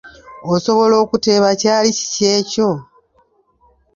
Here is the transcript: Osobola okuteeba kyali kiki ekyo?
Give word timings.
Osobola 0.53 0.95
okuteeba 1.03 1.49
kyali 1.61 1.89
kiki 1.97 2.23
ekyo? 2.37 2.69